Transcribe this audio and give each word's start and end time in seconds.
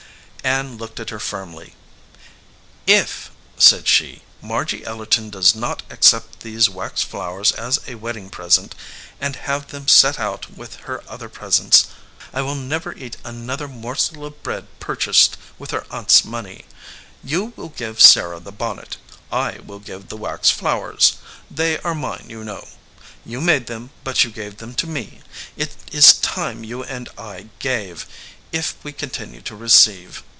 Ann 0.43 0.75
looked 0.75 0.99
at 0.99 1.11
her 1.11 1.19
firmly. 1.19 1.75
"If," 2.87 3.29
said 3.59 3.87
she, 3.87 4.23
"Margy 4.41 4.79
Ellerton 4.83 5.29
does 5.29 5.53
not 5.53 5.83
accept 5.91 6.39
these 6.39 6.67
wax 6.67 7.03
flowers 7.03 7.51
as 7.51 7.77
a 7.87 7.93
wedding 7.93 8.31
present, 8.31 8.73
and 9.19 9.35
have 9.35 9.67
them 9.67 9.87
set 9.87 10.17
out 10.19 10.51
with 10.57 10.77
her 10.87 11.03
other 11.07 11.29
presents, 11.29 11.85
I 12.33 12.41
will 12.41 12.55
never 12.55 12.91
eat 12.95 13.17
another 13.23 13.67
morsel 13.67 14.25
of 14.25 14.41
bread 14.41 14.65
purchased 14.79 15.37
with 15.59 15.69
her 15.69 15.85
aunt 15.91 16.09
s 16.09 16.25
money. 16.25 16.65
You 17.23 17.53
will 17.55 17.69
give 17.69 18.01
Sarah 18.01 18.39
the 18.39 18.51
bonnet; 18.51 18.97
I 19.31 19.59
will 19.63 19.79
give 19.79 20.09
the 20.09 20.17
wax 20.17 20.49
flowers. 20.49 21.17
They 21.51 21.77
are 21.81 21.93
mine, 21.93 22.25
you 22.29 22.43
know. 22.43 22.67
You 23.23 23.41
made 23.41 23.67
them, 23.67 23.91
but 24.03 24.23
you 24.23 24.31
gave 24.31 24.57
them 24.57 24.73
to 24.73 24.87
me. 24.87 25.21
It 25.55 25.75
is 25.91 26.13
time 26.13 26.63
you 26.63 26.83
and 26.83 27.09
I 27.15 27.49
gave, 27.59 28.07
if 28.51 28.73
we 28.83 28.91
continue 28.91 29.41
to 29.41 29.55
receive. 29.55 30.23